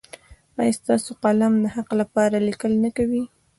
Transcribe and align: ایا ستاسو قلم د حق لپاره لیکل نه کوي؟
ایا 0.59 0.77
ستاسو 0.79 1.11
قلم 1.23 1.53
د 1.63 1.65
حق 1.75 1.89
لپاره 2.01 2.35
لیکل 2.47 2.71
نه 2.83 2.89
کوي؟ 2.97 3.23